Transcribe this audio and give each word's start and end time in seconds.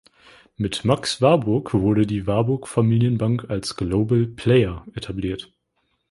Mit 0.57 0.83
Max 0.83 1.21
Warburg 1.21 1.75
wurde 1.75 2.07
die 2.07 2.25
Warburg-Familienbank 2.25 3.51
als 3.51 3.75
"global 3.75 4.25
player" 4.25 4.83
etabliert. 4.95 5.53